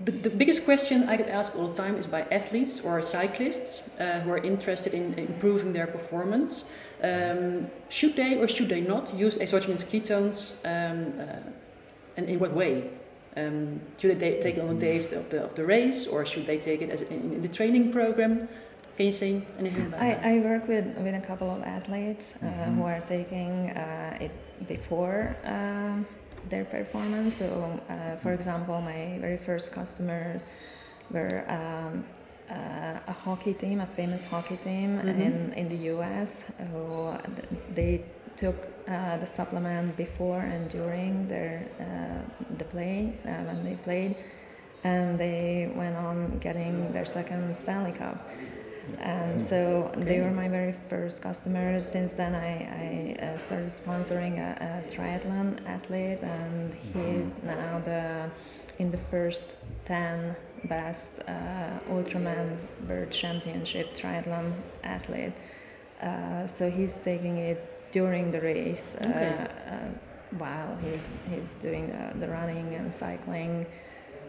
[0.04, 3.82] the, the biggest question I get asked all the time is by athletes or cyclists
[3.98, 6.64] uh, who are interested in improving their performance.
[7.02, 11.50] Um, should they or should they not use exogenous ketones um, uh,
[12.16, 12.90] and in what way?
[13.36, 16.06] Um, should they take it on the day of the, of the, of the race
[16.06, 18.48] or should they take it as in, in the training program?
[18.98, 20.24] Can you say anything about I, that?
[20.24, 22.74] I work with, with a couple of athletes uh, mm-hmm.
[22.74, 24.32] who are taking uh, it
[24.66, 26.04] before um,
[26.48, 27.36] their performance.
[27.36, 30.42] So, uh, for example, my very first customers
[31.12, 32.04] were um,
[32.50, 35.20] uh, a hockey team, a famous hockey team mm-hmm.
[35.20, 37.14] in, in the US, who
[37.72, 43.76] they took uh, the supplement before and during their uh, the play uh, when they
[43.76, 44.16] played,
[44.82, 48.28] and they went on getting their second Stanley Cup
[49.00, 50.04] and so okay.
[50.04, 51.86] they were my very first customers.
[51.86, 57.46] Since then, I, I uh, started sponsoring a, a, triathlon athlete, and he's mm-hmm.
[57.46, 58.30] now the
[58.78, 62.56] in the first ten best uh, Ultraman
[62.88, 64.52] World Championship triathlon
[64.84, 65.32] athlete.
[66.02, 69.34] Uh, so he's taking it during the race okay.
[69.68, 69.78] Uh, uh,
[70.36, 71.86] while he's he's doing
[72.20, 73.66] the running and cycling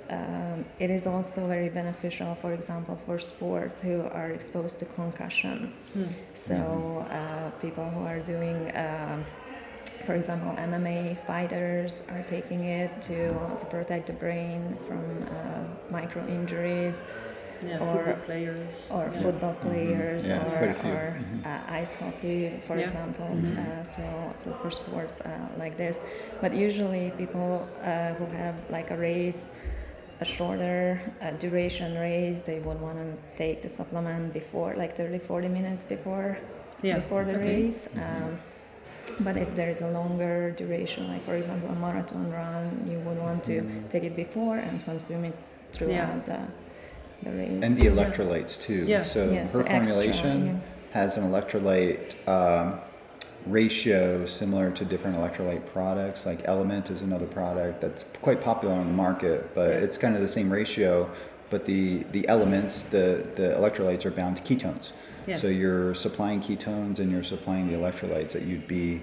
[0.09, 5.71] um, it is also very beneficial, for example, for sports who are exposed to concussion.
[5.95, 6.13] Mm.
[6.33, 7.47] So, mm-hmm.
[7.47, 9.23] uh, people who are doing, uh,
[10.05, 16.25] for example, MMA fighters are taking it to, to protect the brain from uh, micro
[16.27, 17.03] injuries.
[17.61, 18.87] Yeah, or football players.
[18.89, 19.21] Or yeah.
[19.21, 19.67] football mm-hmm.
[19.67, 21.45] players, yeah, or, or mm-hmm.
[21.45, 23.27] Uh, ice hockey, for example.
[23.27, 23.59] Mm-hmm.
[23.59, 25.99] Uh, so, so for sports uh, like this,
[26.39, 29.49] but usually people who have like a race
[30.21, 35.19] a shorter uh, duration race, they would want to take the supplement before, like 30,
[35.19, 36.37] 40 minutes before,
[36.81, 36.99] yeah.
[36.99, 37.63] before the okay.
[37.63, 37.87] race.
[37.87, 38.23] Mm-hmm.
[38.23, 38.39] Um,
[39.21, 43.17] but if there is a longer duration, like for example a marathon run, you would
[43.17, 43.89] want to mm.
[43.89, 45.35] take it before and consume it
[45.73, 46.45] throughout yeah.
[47.23, 47.63] the, the race.
[47.63, 48.85] And the electrolytes too.
[48.87, 49.03] Yeah.
[49.03, 50.59] So yes, her formulation extra, yeah.
[50.91, 52.27] has an electrolyte.
[52.27, 52.79] Um,
[53.45, 56.25] ratio similar to different electrolyte products.
[56.25, 60.21] Like LMNT is another product that's quite popular on the market, but it's kind of
[60.21, 61.09] the same ratio.
[61.49, 64.91] But the the elements, the the electrolytes are bound to ketones.
[65.25, 65.35] Yeah.
[65.35, 69.01] So you're supplying ketones and you're supplying the electrolytes that you'd be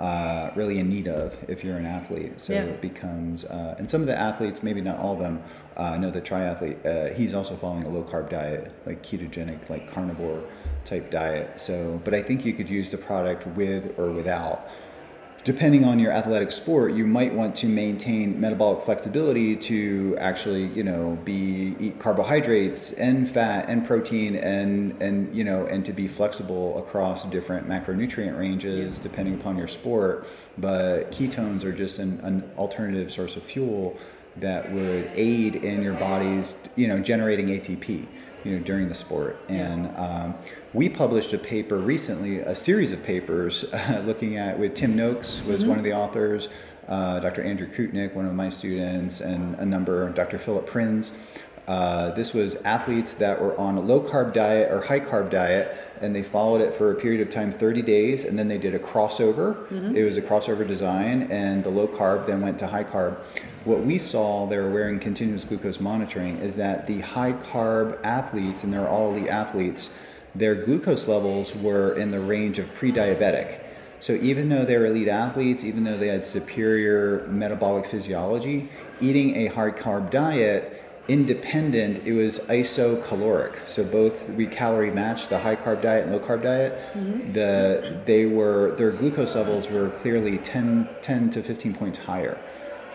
[0.00, 2.40] uh, really in need of if you're an athlete.
[2.40, 2.62] So yeah.
[2.62, 5.42] it becomes, uh, and some of the athletes, maybe not all of them,
[5.76, 9.68] uh, I know the triathlete, uh, he's also following a low carb diet, like ketogenic,
[9.68, 10.42] like carnivore
[10.84, 11.60] type diet.
[11.60, 14.68] So, but I think you could use the product with or without.
[15.42, 20.84] Depending on your athletic sport, you might want to maintain metabolic flexibility to actually, you
[20.84, 26.06] know, be eat carbohydrates and fat and protein and and you know and to be
[26.06, 29.02] flexible across different macronutrient ranges yeah.
[29.02, 30.26] depending upon your sport.
[30.58, 33.96] But ketones are just an, an alternative source of fuel
[34.36, 38.06] that would aid in your body's, you know, generating ATP
[38.44, 39.40] you know during the sport.
[39.48, 40.34] And um,
[40.72, 45.42] we published a paper recently a series of papers uh, looking at with tim noakes
[45.42, 45.70] was mm-hmm.
[45.70, 46.48] one of the authors
[46.88, 51.12] uh, dr andrew Koutnik one of my students and a number dr philip Prins.
[51.68, 55.76] Uh, this was athletes that were on a low carb diet or high carb diet
[56.00, 58.74] and they followed it for a period of time 30 days and then they did
[58.74, 59.96] a crossover mm-hmm.
[59.96, 63.16] it was a crossover design and the low carb then went to high carb
[63.64, 68.64] what we saw they were wearing continuous glucose monitoring is that the high carb athletes
[68.64, 69.98] and they're all the athletes
[70.34, 73.60] their glucose levels were in the range of pre-diabetic.
[73.98, 79.36] So even though they were elite athletes, even though they had superior metabolic physiology, eating
[79.36, 80.79] a high carb diet
[81.10, 83.66] independent, it was isocaloric.
[83.66, 86.78] So both we calorie matched the high carb diet and low carb diet.
[86.94, 87.32] Mm-hmm.
[87.32, 92.38] The they were their glucose levels were clearly 10, 10 to 15 points higher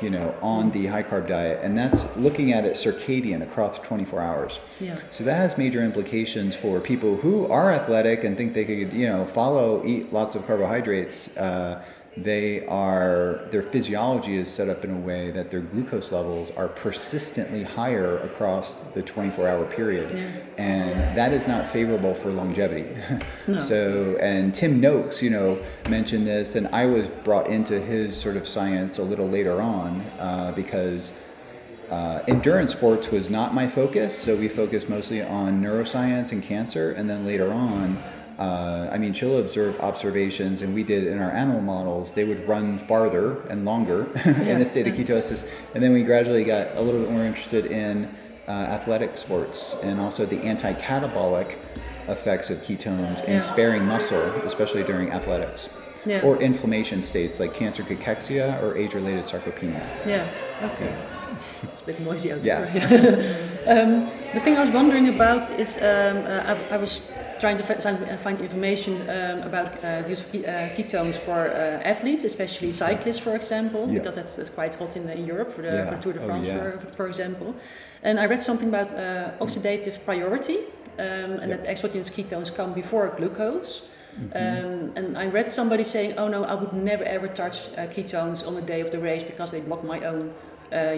[0.01, 4.19] you know, on the high carb diet, and that's looking at it circadian across 24
[4.19, 4.59] hours.
[4.79, 4.95] Yeah.
[5.09, 9.07] So that has major implications for people who are athletic and think they could, you
[9.07, 11.35] know, follow, eat lots of carbohydrates.
[11.37, 11.81] Uh,
[12.17, 16.69] they are their physiology is set up in a way that their glucose levels are
[16.69, 20.29] persistently higher across the 24 hour period yeah.
[20.57, 22.87] and that is not favorable for longevity
[23.49, 23.59] no.
[23.59, 28.37] so and tim noakes you know mentioned this and i was brought into his sort
[28.37, 31.11] of science a little later on uh, because
[31.91, 36.93] uh, endurance sports was not my focus so we focused mostly on neuroscience and cancer
[36.93, 38.01] and then later on
[38.37, 42.45] uh, I mean, she'll observe observations, and we did in our animal models, they would
[42.47, 45.49] run farther and longer in a state of ketosis.
[45.73, 48.13] And then we gradually got a little bit more interested in
[48.47, 51.55] uh, athletic sports and also the anti catabolic
[52.07, 53.39] effects of ketones and yeah.
[53.39, 55.69] sparing muscle, especially during athletics.
[56.05, 56.21] Yeah.
[56.21, 59.83] Or inflammation states like cancer cachexia or age related sarcopenia.
[60.05, 60.27] Yeah,
[60.61, 60.95] okay.
[61.63, 62.61] It's a bit noisy out there.
[62.61, 62.75] Yes.
[63.67, 67.11] um, the thing I was wondering about is um, uh, I, I was
[67.45, 70.39] trying to uh, find information um, about uh, the use of uh,
[70.75, 73.97] ketones for uh, athletes, especially cyclists, for example, yeah.
[73.97, 75.89] because that's, that's quite hot in, in Europe for the, yeah.
[75.89, 76.71] for Tour de oh, France, oh, yeah.
[76.71, 77.49] for, for, example.
[78.01, 80.57] And I read something about uh, oxidative priority,
[80.97, 83.71] um, and that exogenous ketones come before glucose.
[83.81, 84.41] Mm -hmm.
[84.41, 88.45] um, and I read somebody saying, "Oh no, I would never ever touch uh, ketones
[88.47, 90.23] on the day of the race because they block my own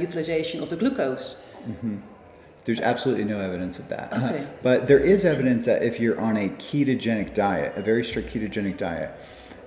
[0.06, 2.17] utilization of the glucose." Mm -hmm.
[2.68, 4.12] There's absolutely no evidence of that.
[4.12, 4.46] Okay.
[4.62, 8.76] But there is evidence that if you're on a ketogenic diet, a very strict ketogenic
[8.76, 9.12] diet,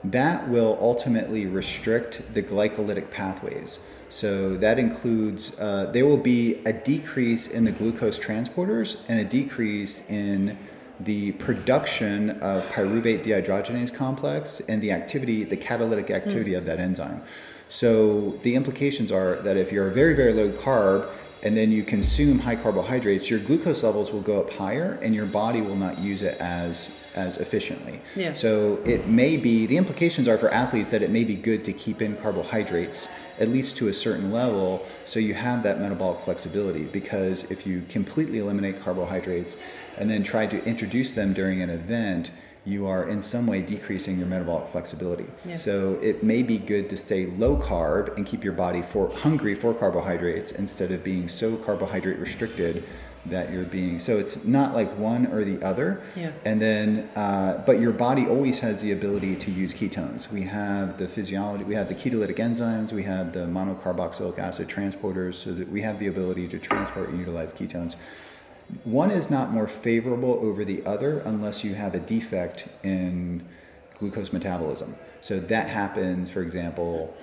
[0.04, 3.78] that will ultimately restrict the glycolytic pathways.
[4.10, 9.24] So that includes, uh, there will be a decrease in the glucose transporters and a
[9.24, 10.58] decrease in
[11.00, 16.58] the production of pyruvate dehydrogenase complex and the activity, the catalytic activity mm.
[16.58, 17.22] of that enzyme.
[17.70, 21.08] So the implications are that if you're a very, very low carb,
[21.42, 25.26] and then you consume high carbohydrates, your glucose levels will go up higher and your
[25.26, 28.00] body will not use it as as efficiently.
[28.14, 28.34] Yeah.
[28.34, 31.72] So it may be the implications are for athletes that it may be good to
[31.72, 33.08] keep in carbohydrates
[33.40, 37.82] at least to a certain level so you have that metabolic flexibility because if you
[37.88, 39.56] completely eliminate carbohydrates
[39.96, 42.30] and then try to introduce them during an event,
[42.64, 45.26] you are in some way decreasing your metabolic flexibility.
[45.44, 45.56] Yeah.
[45.56, 49.54] So it may be good to stay low carb and keep your body for hungry
[49.54, 52.84] for carbohydrates instead of being so carbohydrate restricted
[53.26, 56.32] that you're being so it's not like one or the other yeah.
[56.46, 60.96] and then uh, but your body always has the ability to use ketones we have
[60.96, 65.68] the physiology we have the ketolytic enzymes we have the monocarboxylic acid transporters so that
[65.68, 67.94] we have the ability to transport and utilize ketones
[68.84, 73.46] one is not more favorable over the other unless you have a defect in
[73.98, 74.94] glucose metabolism.
[75.20, 77.14] So that happens, for example,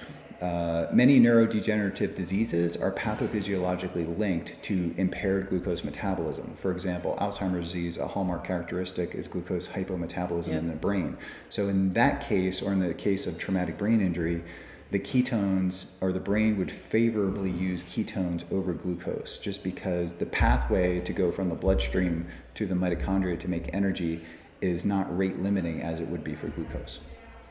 [0.41, 6.55] uh, many neurodegenerative diseases are pathophysiologically linked to impaired glucose metabolism.
[6.61, 11.17] For example, Alzheimer's disease, a hallmark characteristic is glucose hypometabolism in the brain.
[11.49, 14.43] So, in that case, or in the case of traumatic brain injury,
[14.91, 20.99] the ketones or the brain would favorably use ketones over glucose just because the pathway
[21.01, 24.21] to go from the bloodstream to the mitochondria to make energy
[24.61, 26.99] is not rate limiting as it would be for glucose.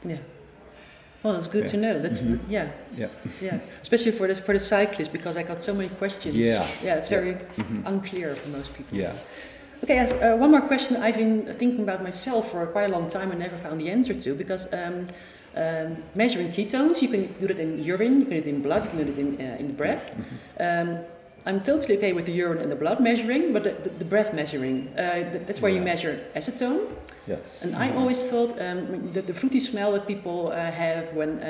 [0.04, 0.18] Yeah.
[1.22, 1.70] Well, that's good yeah.
[1.70, 1.98] to know.
[1.98, 2.50] That's mm-hmm.
[2.50, 3.08] yeah, yeah,
[3.40, 3.58] yeah.
[3.82, 6.36] Especially for the for the cyclists because I got so many questions.
[6.36, 6.96] Yeah, yeah.
[6.96, 7.38] It's very yeah.
[7.38, 7.86] mm-hmm.
[7.86, 8.96] unclear for most people.
[8.96, 9.12] Yeah.
[9.82, 10.96] Okay, I have uh, one more question.
[10.96, 14.14] I've been thinking about myself for quite a long time and never found the answer
[14.14, 15.08] to because um,
[15.56, 18.84] um, measuring ketones, you can do that in urine, you can do it in blood,
[18.84, 20.16] you can do it in, uh, in breath.
[20.16, 20.90] Mm-hmm.
[20.90, 21.04] Um,
[21.46, 24.34] I'm totally okay with the urine and the blood measuring, but the, the, the breath
[24.34, 25.78] measuring, uh, that's where yeah.
[25.78, 26.92] you measure acetone.
[27.26, 27.62] Yes.
[27.62, 31.42] And I always thought um, that the fruity smell that people uh, have when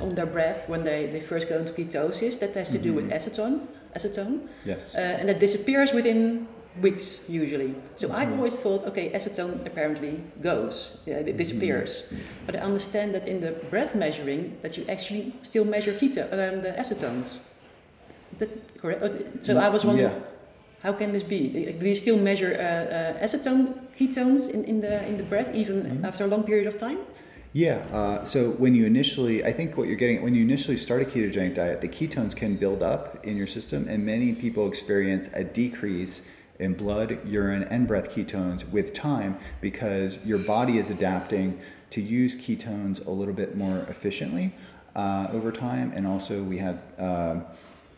[0.00, 2.84] on their breath when they, they first go into ketosis, that has to mm-hmm.
[2.84, 3.14] do with mm-hmm.
[3.14, 3.66] acetone.
[3.94, 4.48] Acetone.
[4.64, 4.94] Yes.
[4.94, 6.46] Uh, and that disappears within
[6.80, 7.74] weeks usually.
[7.94, 8.16] So mm-hmm.
[8.16, 12.02] I always thought, okay, acetone apparently goes, yeah, it disappears.
[12.02, 12.16] Mm-hmm.
[12.46, 16.62] But I understand that in the breath measuring, that you actually still measure keto, um,
[16.62, 17.38] the acetones.
[18.32, 19.02] Is that correct?
[19.02, 20.18] Uh, so I was wondering, yeah.
[20.82, 21.72] how can this be?
[21.72, 25.82] Do you still measure uh, uh, acetone ketones in, in the in the breath even
[25.82, 26.04] mm-hmm.
[26.04, 26.98] after a long period of time?
[27.52, 27.84] Yeah.
[27.90, 31.04] Uh, so when you initially, I think what you're getting when you initially start a
[31.04, 35.42] ketogenic diet, the ketones can build up in your system, and many people experience a
[35.42, 36.22] decrease
[36.60, 41.58] in blood, urine, and breath ketones with time because your body is adapting
[41.90, 44.54] to use ketones a little bit more efficiently
[44.94, 45.92] uh, over time.
[45.94, 47.40] And also, we have, uh,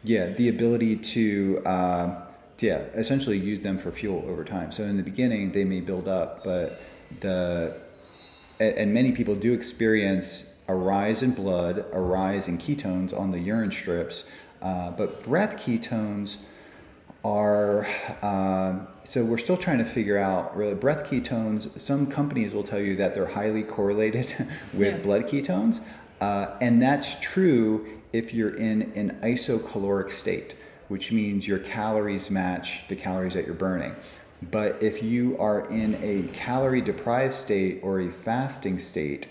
[0.05, 2.23] yeah, the ability to, uh,
[2.61, 4.73] yeah, essentially use them for fuel over time.
[4.73, 6.81] So in the beginning, they may build up, but
[7.21, 7.75] the,
[8.61, 13.41] and many people do experience a rise in blood, a rise in ketones on the
[13.41, 14.25] urine strips,
[14.63, 16.37] uh, but breath ketones
[17.25, 17.87] are
[18.23, 22.81] uh, so we're still trying to figure out really breath ketones some companies will tell
[22.81, 24.35] you that they're highly correlated
[24.73, 24.99] with yeah.
[24.99, 25.81] blood ketones
[26.21, 30.57] uh, and that's true if you're in an isocaloric state
[30.89, 33.95] which means your calories match the calories that you're burning
[34.51, 39.29] but if you are in a calorie deprived state or a fasting state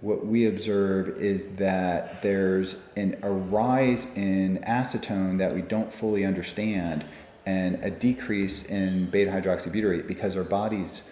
[0.00, 6.24] what we observe is that there's an, a rise in acetone that we don't fully
[6.24, 7.04] understand
[7.48, 11.04] and a decrease in beta hydroxybutyrate because our bodies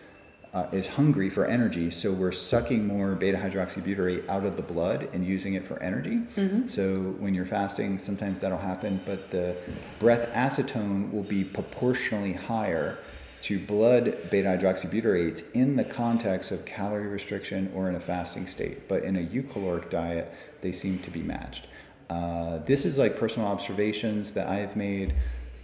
[0.52, 1.90] uh, is hungry for energy.
[1.90, 6.18] So we're sucking more beta hydroxybutyrate out of the blood and using it for energy.
[6.36, 6.66] Mm-hmm.
[6.68, 9.56] so when you're fasting sometimes that'll happen but the
[9.98, 12.98] breath acetone will be proportionally higher
[13.42, 18.88] to blood beta hydroxybutyrates in the context of calorie restriction or in a fasting state.
[18.88, 21.68] But in a eucaloric diet they seem to be matched.
[22.10, 25.12] Uh, this is like personal observations that i've made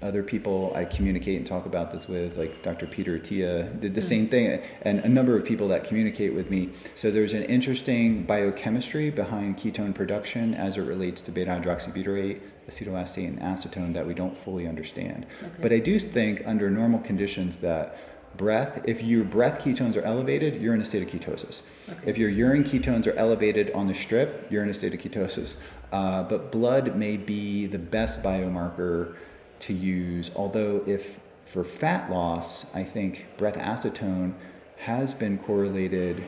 [0.02, 2.86] other people I communicate and talk about this with, like Dr.
[2.86, 4.04] Peter Attia, did the mm.
[4.04, 6.70] same thing, and a number of people that communicate with me.
[6.94, 13.26] So there's an interesting biochemistry behind ketone production as it relates to beta hydroxybutyrate, acetoacetate,
[13.26, 15.26] and acetone that we don't fully understand.
[15.42, 15.54] Okay.
[15.60, 17.98] But I do think under normal conditions that
[18.36, 21.62] breath, if your breath ketones are elevated, you're in a state of ketosis.
[21.88, 22.10] Okay.
[22.10, 25.56] If your urine ketones are elevated on the strip, you're in a state of ketosis.
[25.92, 29.16] Uh, but blood may be the best biomarker
[29.62, 30.30] to use.
[30.36, 34.34] Although, if for fat loss, I think breath acetone
[34.76, 36.24] has been correlated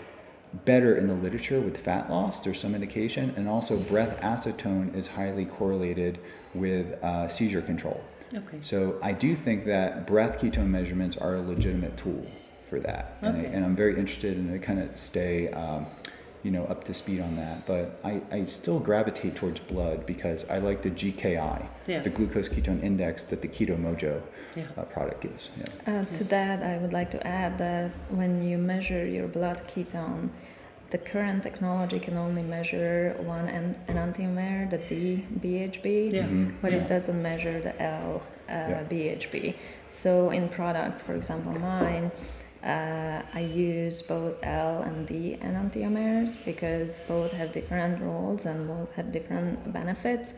[0.64, 2.40] better in the literature with fat loss.
[2.40, 6.18] There's some indication, and also breath acetone is highly correlated
[6.54, 8.02] with uh, seizure control.
[8.32, 8.58] Okay.
[8.60, 12.24] So I do think that breath ketone measurements are a legitimate tool
[12.70, 13.46] for that, okay.
[13.46, 15.48] and, I, am very interested in to kind of stay.
[15.50, 15.86] Um,
[16.44, 17.66] you know, up to speed on that.
[17.66, 22.00] But I, I still gravitate towards blood because I like the GKI, yeah.
[22.00, 24.22] the glucose ketone index that the Keto Mojo
[24.54, 24.64] yeah.
[24.76, 25.50] uh, product gives.
[25.56, 26.00] Yeah.
[26.00, 30.28] Uh, to that, I would like to add that when you measure your blood ketone,
[30.90, 36.22] the current technology can only measure one en- enantiomer, the D BHB, yeah.
[36.22, 36.50] mm-hmm.
[36.60, 39.56] but it doesn't measure the L uh, BHB.
[39.88, 42.12] So in products, for example, mine
[42.64, 48.92] uh, I use both L and D enantiomers because both have different roles and both
[48.94, 50.32] have different benefits.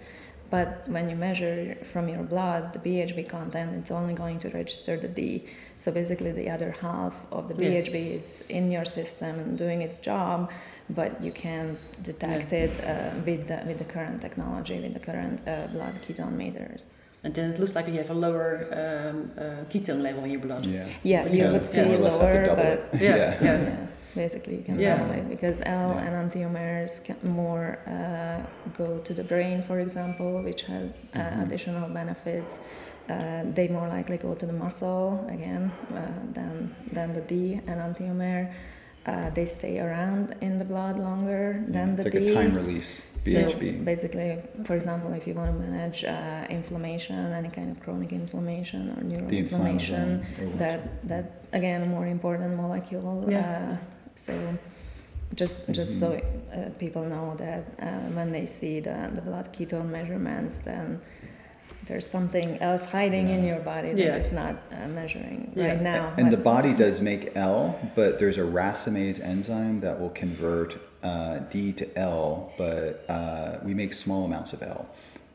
[0.51, 4.97] But when you measure from your blood the BHB content, it's only going to register
[4.97, 5.47] the D.
[5.79, 8.21] So basically, the other half of the BHB yeah.
[8.21, 10.51] is in your system and doing its job,
[10.91, 12.59] but you can't detect yeah.
[12.59, 16.87] it uh, with the with the current technology, with the current uh, blood ketone meters
[17.25, 20.41] and then it looks like you have a lower um, uh, ketone level in your
[20.41, 20.65] blood.
[20.65, 21.97] Yeah, yeah, you, would see yeah.
[21.97, 23.43] lower, but yeah, yeah.
[23.43, 23.77] yeah.
[24.15, 24.97] Basically, you can yeah.
[24.97, 26.07] double it because L yeah.
[26.09, 28.41] enantiomers can more uh,
[28.77, 31.43] go to the brain, for example, which have uh, mm-hmm.
[31.43, 32.59] additional benefits.
[33.11, 38.53] Uh, they more likely go to the muscle again uh, than than the D enantiomer
[39.07, 42.33] uh, they stay around in the blood longer than it's the like D.
[42.33, 43.79] a time release BHB.
[43.79, 48.13] So basically, for example, if you want to manage uh, inflammation, any kind of chronic
[48.13, 53.25] inflammation or neuroinflammation, that that again a more important molecule.
[53.29, 53.41] Yeah.
[53.73, 53.77] Uh,
[54.17, 54.59] so
[55.35, 56.21] just just mm-hmm.
[56.53, 61.01] so uh, people know that uh, when they see the the blood ketone measurements, then
[61.87, 64.17] there's something else hiding in your body that yeah.
[64.17, 65.69] it's not uh, measuring yeah.
[65.69, 66.15] right now.
[66.19, 71.39] And the body does make L, but there's a racemase enzyme that will convert uh,
[71.51, 74.89] D to L, but uh, we make small amounts of L.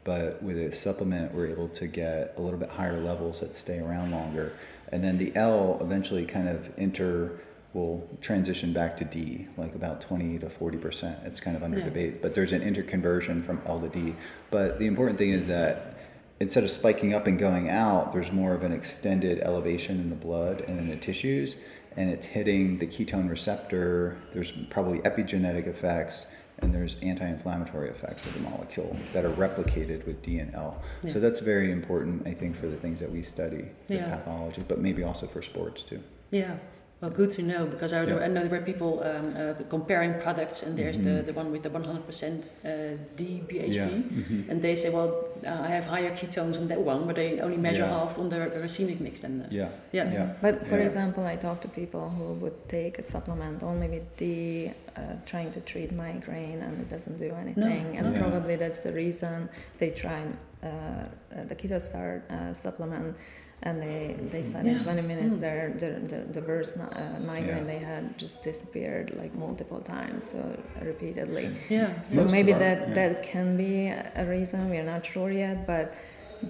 [0.03, 3.79] But with a supplement, we're able to get a little bit higher levels that stay
[3.79, 4.53] around longer.
[4.91, 7.39] And then the L eventually kind of enter
[7.73, 11.19] will transition back to D, like about 20 to 40 percent.
[11.23, 11.85] It's kind of under yeah.
[11.85, 14.13] debate, but there's an interconversion from L to D.
[14.49, 16.00] But the important thing is that
[16.41, 20.15] instead of spiking up and going out, there's more of an extended elevation in the
[20.15, 21.55] blood and in the tissues,
[21.95, 24.17] and it's hitting the ketone receptor.
[24.33, 26.25] There's probably epigenetic effects,
[26.57, 30.73] and there's anti-inflammatory effects of the molecule that are replicated with DNL.
[31.03, 31.13] Yeah.
[31.13, 34.15] So that's very important, I think, for the things that we study, the yeah.
[34.15, 36.01] pathology, but maybe also for sports too.
[36.31, 36.57] Yeah.
[37.01, 38.17] Well, good to know because I, Yeah.
[38.25, 41.25] I know there were people um, uh, comparing products, and there's the, Mhm.
[41.25, 43.87] the one with the 100% uh, DBHB, Yeah.
[43.89, 44.49] mhm.
[44.49, 45.09] and they say, well,
[45.43, 47.97] uh, I have higher ketones on that one, but they only measure Yeah.
[47.99, 49.21] half on the, the racemic mix.
[49.21, 49.69] Then, Yeah.
[49.91, 50.13] yeah.
[50.13, 50.27] Yeah.
[50.41, 50.85] But for Yeah.
[50.85, 55.49] example, I talk to people who would take a supplement only with the uh, trying
[55.53, 57.97] to treat migraine and it doesn't do anything, no.
[57.97, 58.21] and Yeah.
[58.21, 59.49] probably that's the reason
[59.79, 60.33] they tried
[60.63, 63.15] uh, uh, the keto star uh, supplement.
[63.63, 65.39] And they, they said in 20 minutes Mm.
[65.39, 67.73] their, their the, the worst uh, migraine Yeah.
[67.73, 70.39] they had just disappeared like multiple times, so
[70.81, 71.55] repeatedly.
[71.69, 72.01] Yeah.
[72.01, 72.93] So Most maybe our- that yeah.
[72.99, 74.69] that can be a reason.
[74.71, 75.93] We are not sure yet, but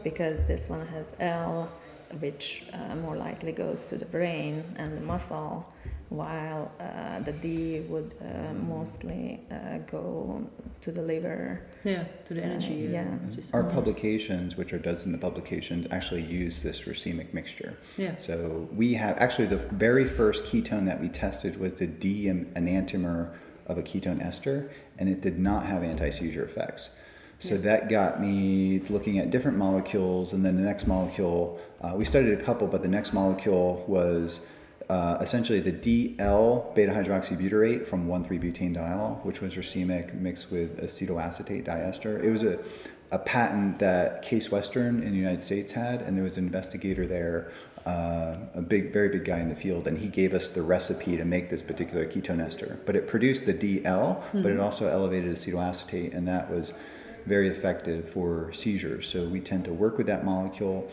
[0.03, 1.69] because this one has L,
[2.21, 5.65] which uh, more likely goes to the brain and the muscle,
[6.11, 10.45] while uh, the D would uh, mostly uh, go
[10.81, 11.65] to the liver.
[11.85, 12.85] Yeah, to the energy.
[12.85, 13.29] Uh, yeah.
[13.33, 13.63] system.
[13.63, 17.77] Our publications, which are dozens of publications, actually use this racemic mixture.
[17.97, 18.17] Yeah.
[18.17, 23.33] So we have actually the very first ketone that we tested was the D enantiomer
[23.67, 26.89] of a ketone ester, and it did not have anti-seizure effects.
[27.39, 27.61] So Yeah.
[27.61, 32.33] that got me looking at different molecules, and then the next molecule, uh, we studied
[32.33, 34.45] a couple, but the next molecule was
[34.91, 41.65] uh, essentially the DL beta hydroxybutyrate from 1,3-butane diol, which was racemic mixed with acetoacetate
[41.65, 42.21] diester.
[42.21, 42.59] It was a,
[43.11, 47.07] a patent that Case Western in the United States had, and there was an investigator
[47.07, 47.53] there,
[47.85, 51.15] uh, a big, very big guy in the field, and he gave us the recipe
[51.15, 52.77] to make this particular ketone ester.
[52.85, 56.73] But it produced the DL, but it also elevated acetoacetate, and that was
[57.25, 59.07] very effective for seizures.
[59.07, 60.91] So we tend to work with that molecule.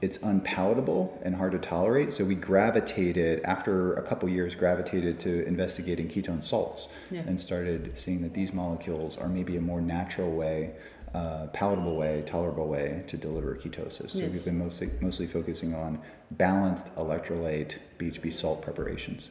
[0.00, 5.46] It's unpalatable and hard to tolerate, so we gravitated after a couple years gravitated to
[5.46, 7.22] investigating ketone salts Yeah.
[7.26, 10.72] and started seeing that these molecules are maybe a more natural way,
[11.14, 14.10] uh, palatable way, tolerable way to deliver ketosis.
[14.10, 14.32] So Yes.
[14.32, 16.00] we've been mostly mostly focusing on
[16.32, 19.30] balanced electrolyte BHB salt preparations.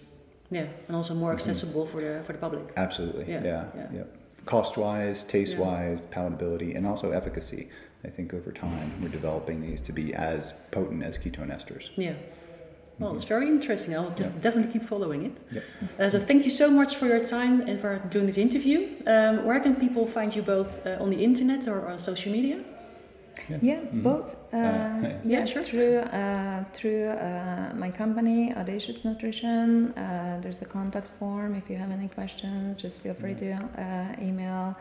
[0.49, 2.71] Yeah, and also more accessible for the for the public.
[2.77, 3.25] Absolutely.
[3.27, 3.65] Yeah, Yeah.
[3.75, 3.87] yeah.
[3.93, 4.03] Yeah.
[4.45, 7.69] Cost wise, taste wise, palatability, and also efficacy.
[8.05, 11.89] I think over time we're developing these to be as potent as ketone esters.
[11.95, 12.13] Yeah.
[12.99, 13.95] Well, it's very interesting.
[13.95, 14.41] I'll just Yeah.
[14.41, 15.43] definitely keep following it.
[15.51, 15.63] Yep.
[15.99, 18.89] Uh, so thank you so much for your time and for doing this interview.
[19.07, 22.59] Um, where can people find you both uh, on the internet or on social media?
[23.61, 24.03] Yeah, Mhm.
[24.03, 24.35] both.
[24.53, 25.17] Uh, yeah.
[25.23, 25.63] Yeah, sure.
[25.63, 29.91] Through uh, through uh, my company, Audacious Nutrition.
[29.97, 31.55] Uh, there's a contact form.
[31.55, 34.75] If you have any questions, just feel free to uh, email.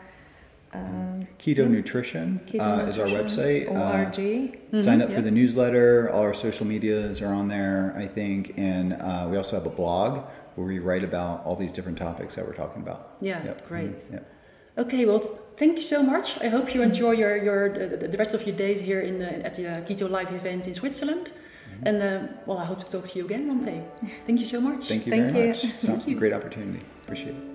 [0.75, 1.67] Um, Keto Yeah.
[1.67, 3.67] Nutrition uh, is our website.
[3.67, 3.73] Uh,
[4.05, 4.81] ORG.
[4.81, 5.15] sign Mhm, up yeah.
[5.15, 6.09] for the newsletter.
[6.11, 9.75] All our social medias are on there, I think, and uh, we also have a
[9.81, 10.11] blog
[10.55, 13.15] where we write about all these different topics that we're talking about.
[13.21, 13.67] Yeah, Yep.
[13.67, 13.97] great.
[13.97, 14.13] Mhm.
[14.13, 14.25] Yep.
[14.75, 15.21] Okay, well,
[15.55, 16.41] thank you so much.
[16.41, 19.45] I hope you enjoy your, your the, the rest of your days here in the,
[19.45, 21.29] at the uh, Keto Live event in Switzerland.
[21.83, 23.83] And uh, well, I hope to talk to you again one day.
[24.25, 24.87] Thank you so much.
[24.87, 25.53] Thank you Thank very you.
[25.53, 25.63] much.
[25.63, 26.17] It's Thank a you.
[26.17, 26.81] great opportunity.
[27.03, 27.53] Appreciate it.